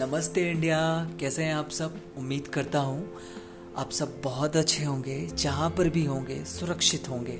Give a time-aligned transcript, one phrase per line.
[0.00, 0.78] नमस्ते इंडिया,
[1.20, 1.96] कैसे हैं आप सब?
[2.18, 3.18] उम्मीद करता हूँ
[3.76, 7.38] आप सब बहुत अच्छे होंगे, जहाँ पर भी होंगे, सुरक्षित होंगे।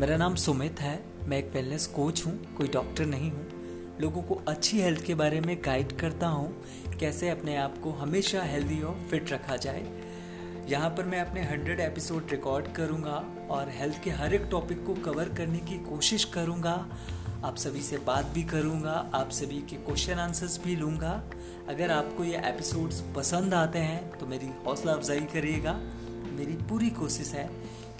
[0.00, 4.40] मेरा नाम सुमित है, मैं एक वेलनेस कोच हूँ, कोई डॉक्टर नहीं हूँ। लोगों को
[4.48, 6.64] अच्छी हेल्थ के बारे में गाइड करता हूँ,
[7.00, 9.84] कैसे अपने आप को हमेशा हेल्दी और फिट रखा जाए।
[10.68, 14.94] यहाँ पर मैं अपने हंड्रेड एपिसोड रिकॉर्ड करूँगा और हेल्थ के हर एक टॉपिक को
[14.94, 16.76] कवर करने की कोशिश करूँगा।
[17.44, 21.10] आप सभी से बात भी करूँगा, आप सभी के क्वेश्चन आंसर्स भी लूँगा।
[21.68, 25.72] अगर आपको ये एपिसोड्स पसंद आते हैं तो मेरी हौसला अफजाई करिएगा।
[26.30, 27.48] मेरी पूरी कोशिश है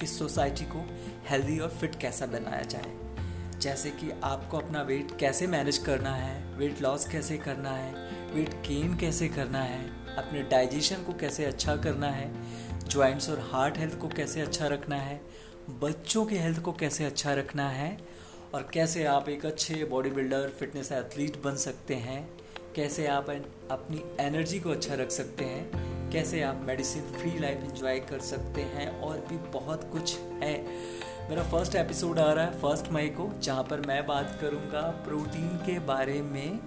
[0.00, 0.84] कि सोसाइटी को
[1.30, 6.56] हेल्दी और फिट कैसा बनाया जाए। जैसे कि आपको अपना वेट कैसे मैनेज करना है
[6.56, 7.92] वेट लॉस कैसे करना है
[8.34, 9.84] वेट गेन कैसे करना है,
[10.16, 12.32] अपने डाइजेशन को कैसे अच्छा करना है
[12.88, 15.20] जॉइंट्स और हार्ट हेल्थ को कैसे अच्छा रखना है,
[15.82, 17.96] बच्चों के हेल्थ को कैसे अच्छा रखना है
[18.54, 22.30] और कैसे आप एक अच्छे बॉडी बिल्डर फिटनेस एथलीट बन सकते हैं?
[22.76, 23.30] कैसे आप
[23.70, 26.10] अपनी एनर्जी को अच्छा रख सकते हैं?
[26.10, 29.00] कैसे आप मेडिसिन फ्री लाइफ इंजॉय कर सकते हैं?
[29.00, 30.62] और भी बहुत कुछ है।
[31.30, 35.48] मेरा फ़र्स्ट एपिसोड आ रहा है फ़र्स्ट मई को, जहाँ पर मैं बात करूँगा प्रोटीन
[35.48, 36.60] के बारे में।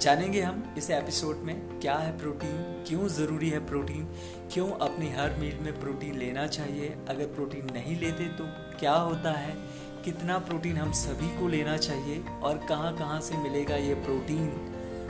[0.00, 4.04] जानेंगे हम इस एपिसोड में क्या है प्रोटीन क्यों ज़रूरी है प्रोटीन
[4.52, 8.44] क्यों अपनी हर मील में प्रोटीन लेना चाहिए। अगर प्रोटीन नहीं लेते तो
[8.78, 9.82] क्या होता है?
[10.04, 14.46] कितना प्रोटीन हम सभी को लेना चाहिए और कहाँ कहाँ से मिलेगा ये प्रोटीन?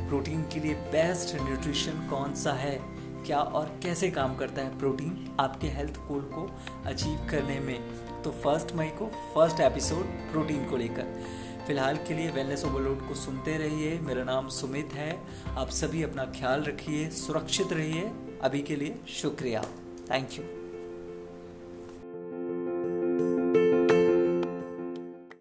[0.08, 2.82] प्रोटीन के लिए बेस्ट न्यूट्रिशन कौन सा है?
[3.26, 7.80] क्या और कैसे काम करता है प्रोटीन आपके हेल्थ गोल को अचीव करने में?
[8.22, 11.22] तो फ़र्स्ट मई को फ़र्स्ट एपिसोड प्रोटीन को लेकर।
[11.66, 16.24] फ़िलहाल के लिए वेलनेस ओवरलोड को सुनते रहिए। मेरा नाम सुमित है। आप सभी अपना
[16.24, 18.10] ख्याल रखिए, सुरक्षित रहिए।
[18.42, 19.62] अभी के लिए शुक्रिया।
[20.10, 20.61] Thank you